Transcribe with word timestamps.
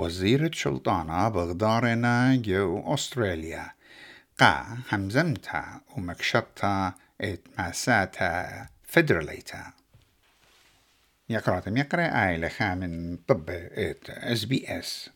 وزيرة 0.00 0.50
شلطانة 0.52 1.28
بغدارنا 1.28 2.36
جو 2.36 2.94
أستراليا. 2.94 3.70
قا 4.38 4.78
همزمتا 4.92 5.80
ومكشطتا 5.96 6.92
إت 7.20 7.40
ماساتا 7.58 8.66
فدراليتا. 8.84 9.72
يقرأ 11.28 11.62
يقرأ 11.66 12.28
آي 12.28 12.36
لخا 12.36 12.74
من 12.74 13.16
طب 13.16 13.50
إت 13.50 14.10
إس 14.10 14.44
بي 14.44 14.78
إس. 14.78 15.10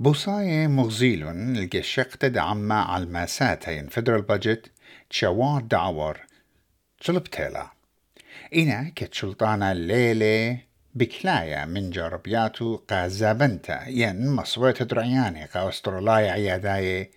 بوصاية 0.00 0.66
مغزيل 0.66 1.28
الجشق 1.28 2.16
تدعم 2.16 2.72
على 2.72 3.04
الماساتين 3.04 3.88
فدرال 3.88 4.22
بادجت 4.22 4.70
تشوار 5.10 5.62
دعور 5.62 6.20
تلبتيلا 7.00 7.66
إنا 8.56 8.92
كتشلطانا 8.96 9.72
الليلة 9.72 10.58
بكلايا 10.94 11.64
من 11.64 11.90
جربياتو 11.90 12.76
قازابنتا 12.76 13.88
ين 13.88 14.28
مصويت 14.28 14.82
درعياني 14.82 15.44
قا 15.44 15.68
استرلاي 15.68 16.30
عياداي 16.30 17.10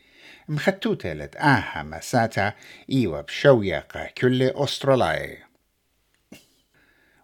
مختوتلت 0.50 1.36
آها 1.36 1.84
مساتا 1.84 2.54
إيوة 2.92 3.22
بشوية 3.22 3.80
قا 3.80 4.08
كل 4.08 4.44
أسترلاي 4.44 5.38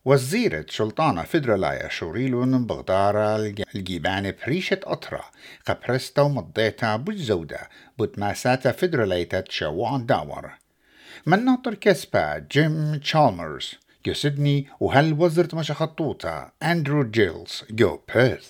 وزيرة 0.05 0.65
سلطانة 0.69 1.23
فدرالايا 1.23 1.89
شوريلون 1.89 2.65
بغدارة 2.65 3.35
الجيبان 3.75 4.33
بريشة 4.45 4.79
أطرة 4.83 5.23
قبرستا 5.65 6.21
ومضيتا 6.21 6.95
بجزودة 6.95 7.69
بتماساتا 7.99 8.71
فدراليتا 8.71 9.41
تشوع 9.41 9.97
داور. 9.97 10.51
من 11.25 11.45
ناطر 11.45 11.73
كسبا 11.73 12.47
جيم 12.51 12.95
تشالمرز 12.95 13.75
جو 14.05 14.13
سيدني 14.13 14.67
وهل 14.79 15.13
وزرت 15.19 15.53
مش 15.53 15.71
خطوطة 15.71 16.51
أندرو 16.63 17.03
جيلز 17.03 17.63
جو 17.71 17.99
بيرث. 18.15 18.47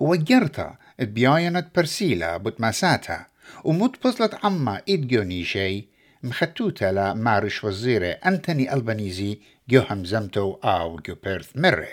وجرتا 0.00 0.76
بياينت 0.98 1.66
برسيلا 1.76 2.36
بتماساتا 2.36 3.26
ومتبصلت 3.64 4.44
عما 4.44 4.82
إدجوني 4.88 5.44
شي 5.44 5.84
مختوتا 6.22 6.92
لا 6.92 7.14
مارش 7.14 7.64
وزيرة 7.64 8.06
أنتوني 8.06 8.74
ألبانيزي 8.74 9.38
جو 9.68 9.80
همزمتو 9.80 10.58
أو 10.64 10.96
جو 10.96 11.14
بيرث 11.14 11.56
مرة. 11.56 11.88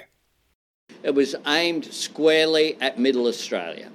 It 1.04 1.14
was 1.14 1.36
aimed 1.46 1.86
squarely 1.94 2.78
at 2.82 3.00
Middle 3.00 3.28
Australia. 3.28 3.90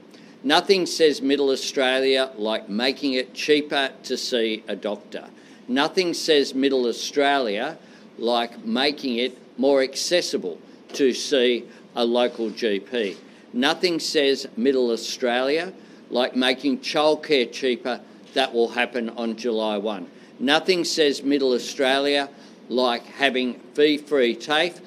Nothing 0.45 0.87
says 0.87 1.21
Middle 1.21 1.51
Australia 1.51 2.31
like 2.39 2.69
making 2.69 3.13
it 3.15 3.35
cheaper 3.35 3.91
to 4.05 4.17
see 4.17 4.63
a 4.69 4.77
doctor. 4.77 5.25
Nothing 5.69 6.15
says 6.15 6.55
Middle 6.55 6.87
Australia 6.87 7.77
like 8.20 8.66
making 8.66 9.18
it 9.18 9.38
more 9.58 9.82
accessible 9.82 10.58
to 10.94 11.14
see 11.14 11.66
a 11.96 12.06
local 12.06 12.50
GP. 12.50 13.18
Nothing 13.54 14.00
says 14.00 14.48
Middle 14.58 14.92
Australia 14.92 15.74
like 16.10 16.36
making 16.36 16.80
childcare 16.80 17.52
cheaper. 17.52 18.02
That 18.34 18.54
will 18.54 18.70
happen 18.70 19.10
on 19.12 19.38
July 19.38 19.78
1. 19.78 20.08
Nothing 20.40 20.84
says 20.84 21.24
Middle 21.24 21.54
Australia 21.54 22.30
like 22.70 23.06
having 23.06 23.54
fee 23.76 23.98
free 23.98 24.36
TAFE. 24.36 24.82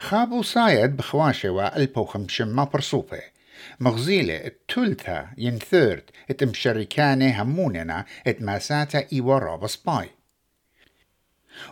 خابو 0.00 0.42
صايد 0.42 0.96
بخواشة 0.96 1.50
وألبو 1.50 2.04
خمشمة 2.04 2.64
برصوفة 2.64 3.22
مغزيلة 3.80 4.46
التلثة 4.46 5.26
ينثرت 5.38 6.10
اتمشركانة 6.30 7.42
هموننا 7.42 8.04
اتماساتا 8.26 9.06
إيورا 9.12 9.56
بسباي 9.56 10.10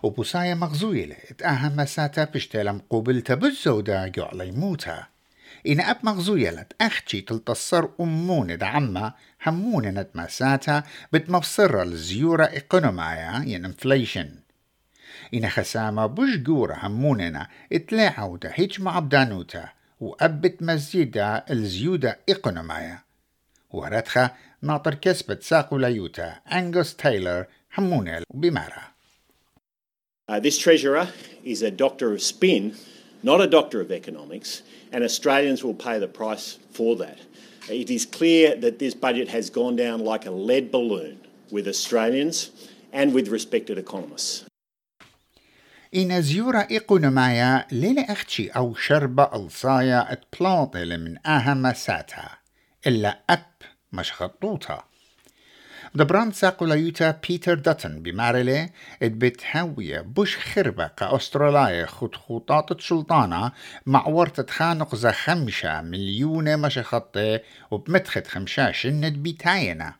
وبوسايا 0.03 0.55
مغزويلة 0.55 1.15
اتاها 1.29 1.69
مساتا 1.69 2.23
بشتلم 2.23 2.81
قوبلتا 2.89 3.35
بالزودة 3.35 4.07
جعلي 4.07 4.51
موتا. 4.51 5.03
إن 5.67 5.81
أب 5.81 5.97
مغزويلة 6.03 6.65
أختي 6.81 7.21
تلتصر 7.21 7.89
أمون 7.99 8.57
دعما 8.57 9.13
همون 9.47 9.87
نتماساتا 9.87 10.83
بتمفصر 11.13 11.81
الزيورة 11.81 12.43
إقونومايا 12.43 13.43
ين 13.47 13.65
انفليشن 13.65 14.29
إن 15.33 15.49
خسامة 15.49 16.05
بوش 16.05 16.35
جورة 16.37 16.77
هموننا 16.81 17.47
اتلاعوا 17.73 18.37
دا 18.37 18.51
هيج 18.53 18.81
مع 18.81 18.99
بدانوتا 18.99 19.69
وأبت 19.99 20.63
مزيدة 20.63 21.45
الزيودة 21.51 22.19
إقونومايا 22.29 22.99
ورتخا 23.69 24.29
ناطر 24.61 24.93
كسبت 24.93 25.43
ساقو 25.43 25.77
ليوتا 25.77 26.39
أنجوس 26.53 26.95
تايلر 26.95 27.45
همونيل 27.77 28.23
بمارا. 28.33 28.90
Uh, 30.30 30.40
this 30.40 30.58
treasurer 30.58 31.08
is 31.44 31.62
a 31.62 31.70
doctor 31.70 32.12
of 32.12 32.20
spin, 32.20 32.74
not 33.22 33.40
a 33.40 33.46
doctor 33.46 33.80
of 33.80 33.92
economics, 33.92 34.62
and 34.90 35.04
Australians 35.04 35.62
will 35.62 35.74
pay 35.74 36.00
the 36.00 36.08
price 36.08 36.58
for 36.72 36.96
that. 36.96 37.18
It 37.68 37.90
is 37.90 38.04
clear 38.04 38.56
that 38.56 38.80
this 38.80 38.94
budget 38.94 39.28
has 39.28 39.50
gone 39.50 39.76
down 39.76 40.00
like 40.00 40.26
a 40.26 40.32
lead 40.32 40.72
balloon 40.72 41.20
with 41.52 41.68
Australians 41.68 42.50
and 42.92 43.14
with 43.14 43.28
respected 43.28 43.78
economists. 43.78 44.44
إن 45.94 46.22
زيورة 46.22 46.66
إقونومايا 46.70 47.66
ليلة 47.72 48.02
أختشي 48.02 48.48
أو 48.48 48.74
شربة 48.74 49.30
ألصايا 49.34 50.12
اتبلاطل 50.12 50.98
من 50.98 51.26
أهم 51.26 51.72
ساتها 51.72 52.38
إلا 52.86 53.18
أب 53.30 53.46
مش 53.92 54.12
خطوطها 54.12 54.84
دبران 55.94 56.32
ساقو 56.32 56.66
ليوتا 56.66 57.20
بيتر 57.28 57.54
داتن 57.54 58.02
بمارلي 58.02 58.70
اد 59.02 59.18
بتهوية 59.18 60.00
بوش 60.00 60.36
خربة 60.36 60.86
كأستراليا 60.86 61.86
خط 61.86 62.14
خطاطة 62.14 62.76
سلطانة 62.80 63.52
مع 63.86 64.06
ورطة 64.06 64.46
خانق 64.50 64.94
زا 64.94 65.12
خمشة 65.12 65.80
مليون 65.80 66.58
مشخطة 66.58 67.40
وبمتخت 67.70 68.26
خمشاش 68.26 68.86
الند 68.86 69.22
بيتاينا 69.22 69.94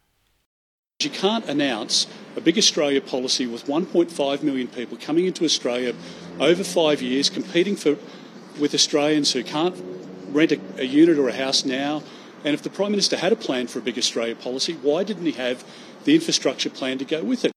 You 1.05 1.11
can't 1.11 1.47
announce 1.47 2.07
a 2.39 2.41
big 2.41 2.57
Australia 2.57 3.03
policy 3.03 3.47
with 3.47 3.67
1.5 3.67 4.43
million 4.43 4.67
people 4.67 4.97
coming 4.97 5.27
into 5.27 5.45
Australia 5.45 5.93
over 6.41 6.65
five 6.65 7.03
years, 7.03 7.29
competing 7.29 7.77
for 7.77 7.99
with 8.59 8.73
Australians 8.73 9.33
who 9.35 9.43
can't 9.45 9.77
rent 10.33 10.53
a, 10.53 10.59
a 10.79 10.85
unit 10.85 11.19
or 11.19 11.29
a 11.29 11.37
house 11.45 11.67
now. 11.67 12.03
And 12.45 12.55
if 12.55 12.63
the 12.63 12.71
Prime 12.71 12.93
Minister 12.97 13.17
had 13.17 13.33
a 13.33 13.37
plan 13.47 13.67
for 13.67 13.79
a 13.79 13.83
big 13.83 13.99
Australia 13.99 14.37
policy, 14.37 14.73
why 14.89 15.03
didn't 15.09 15.27
he 15.27 15.33
have 15.47 15.59
the 16.05 16.15
infrastructure 16.19 16.71
plan 16.71 16.99
to 16.99 17.05
go 17.05 17.23
with 17.25 17.45
it? 17.45 17.53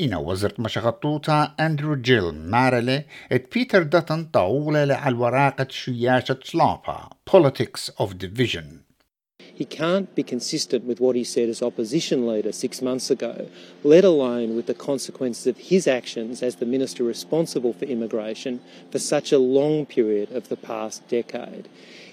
إنا 0.00 0.16
وزرت 0.18 0.60
مشغطوطة 0.60 1.54
أندرو 1.60 1.94
جيل 1.94 2.34
مارلي 2.34 3.04
ات 3.32 3.54
بيتر 3.54 3.82
داتن 3.82 4.24
طاولة 4.24 4.94
على 4.94 5.14
الوراقة 5.14 5.66
شياشة 5.70 6.38
سلابا 6.44 7.08
Politics 7.30 7.90
of 7.98 8.08
Division 8.18 8.64
he 9.59 9.65
can't 9.65 10.15
be 10.15 10.23
consistent 10.23 10.85
with 10.85 11.01
what 11.01 11.17
he 11.17 11.25
said 11.25 11.49
as 11.49 11.61
opposition 11.61 12.25
leader 12.25 12.53
six 12.53 12.81
months 12.81 13.11
ago, 13.11 13.49
let 13.83 14.05
alone 14.05 14.55
with 14.55 14.67
the 14.67 14.73
consequences 14.73 15.47
of 15.47 15.57
his 15.57 15.85
actions 15.85 16.41
as 16.41 16.55
the 16.55 16.65
minister 16.65 17.03
responsible 17.03 17.73
for 17.73 17.83
immigration 17.83 18.61
for 18.89 18.99
such 18.99 19.33
a 19.33 19.37
long 19.37 19.85
period 19.85 20.31
of 20.31 20.47
the 20.47 20.55
past 20.55 21.05
decade. 21.09 21.67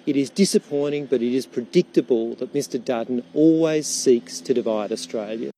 It 0.07 0.17
is 0.17 0.29
disappointing, 0.29 1.07
but 1.07 1.23
it 1.23 1.33
is 1.33 1.47
predictable 1.47 2.35
that 2.35 2.53
Mr 2.53 2.85
Dutton 2.85 3.23
always 3.33 3.87
seeks 3.87 4.41
to 4.41 4.53
divide 4.53 4.91
Australia. 4.91 5.53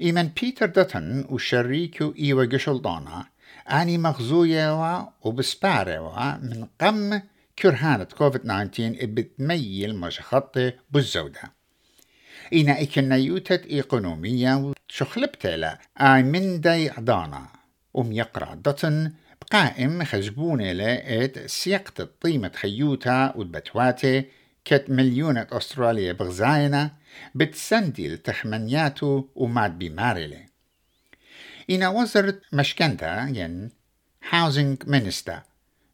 Iman 0.00 0.30
Peter 0.30 0.68
Dutton 0.68 1.26
u 1.28 1.36
xerrikju 1.36 2.14
iwa 2.16 2.48
għixoldona, 2.48 3.26
għani 3.68 3.98
maħżujewa 4.06 4.92
u 5.28 5.36
bisparewa 5.36 6.40
كرهانة 7.60 8.04
كوفيد 8.04 8.40
19 8.40 9.06
بتميل 9.06 9.96
مش 9.96 10.20
خطة 10.20 10.72
بالزودة. 10.90 11.40
إنا 12.52 12.82
إكنا 12.82 13.16
يوتت 13.16 13.66
إيقونومية 13.66 14.72
وشخلبتلا 14.90 15.78
آي 16.00 16.22
من 16.22 16.60
داي 16.60 16.90
عدانا 16.90 17.48
أم 17.98 18.12
يقرأ 18.12 18.54
دتن 18.54 19.12
بقائم 19.40 20.04
خزبونة 20.04 20.72
لقيت 20.72 21.38
سيقت 21.46 22.00
الطيمة 22.00 22.52
خيوتا 22.54 23.36
والبتواتي 23.36 24.24
كت 24.64 24.84
مليونة 24.88 25.46
أستراليا 25.52 26.12
بغزاينة 26.12 26.90
بتسندي 27.34 28.06
التخمنياتو 28.06 29.24
وماد 29.34 29.78
بمارلي 29.78 30.46
إنا 31.70 31.88
وزرت 31.88 32.42
مشكنتا 32.52 33.32
ين 33.34 33.70
Housing 34.30 34.86
Minister 34.86 35.34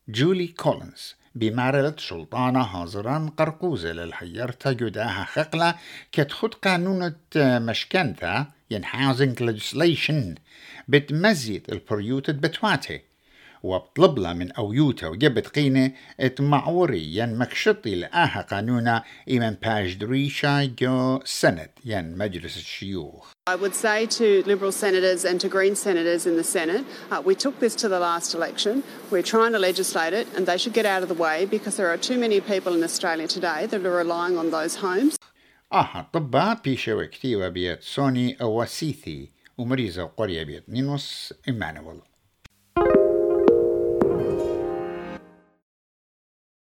جولي 0.09 0.47
كولينز 0.47 1.15
بمارلة 1.37 1.95
سلطانة 1.99 2.61
هازران 2.61 3.29
قرقوزة 3.29 3.93
للحيرتا 3.93 4.73
جداها 4.73 5.25
خقلة 5.25 5.75
كتخد 6.13 6.55
قانون 6.55 7.13
مشكنتا 7.37 8.47
ين 8.71 8.85
housing 8.85 9.39
legislation 9.41 10.41
بتمزيد 10.89 11.71
البريوت 11.73 12.31
بتواتي 12.31 13.01
وبطلب 13.63 14.19
لها 14.19 14.33
من 14.33 14.53
أويوتا 14.53 15.07
وجبت 15.09 15.47
قينة 15.47 15.93
ات 16.21 16.41
معوري 16.41 17.17
ين 17.17 17.39
مكشطي 17.39 17.95
لآها 17.95 18.47
قانونا 18.51 19.03
إيمان 19.29 19.57
باج 19.63 19.95
دريشا 19.95 20.65
جو 20.65 21.21
سنت 21.25 21.71
ين 21.85 22.19
مجلس 22.19 22.57
الشيوخ. 22.57 23.36
I 23.48 23.56
would 23.56 23.76
say 23.76 24.06
to 24.06 24.44
Liberal 24.46 24.72
senators 24.72 25.26
and 25.26 25.42
to 25.42 25.48
Green 25.50 25.76
senators 25.76 26.26
in 26.26 26.36
the 26.38 26.44
Senate, 26.44 26.86
uh, 27.12 27.22
we 27.26 27.36
took 27.36 27.60
this 27.60 27.76
to 27.76 27.88
the 27.90 28.00
last 28.00 28.34
election. 28.34 28.84
We're 29.10 29.24
trying 29.24 29.54
to 29.54 29.60
legislate 29.60 30.14
it, 30.14 30.28
and 30.36 30.46
they 30.46 30.58
should 30.58 30.74
get 30.74 30.86
out 30.86 31.02
of 31.04 31.10
the 31.10 31.20
way 31.26 31.46
because 31.46 31.76
there 31.78 31.90
are 31.94 31.98
too 31.98 32.18
many 32.18 32.40
people 32.42 32.74
in 32.76 32.84
Australia 32.84 33.28
today 33.28 33.66
that 33.66 33.86
are 33.86 33.98
relying 34.04 34.38
on 34.38 34.52
those 34.52 34.76
homes. 34.76 35.16
آها 35.74 36.10
طبا 36.14 36.54
بيشا 36.64 36.94
وكتيوة 36.94 37.50
بيت 37.50 37.84
سوني 37.84 38.38
أواسيثي 38.42 39.30
ومريزة 39.58 40.04
قرية 40.04 40.44
بيت 40.44 40.70
نينوس 40.70 41.34
إيمانويل 41.48 42.02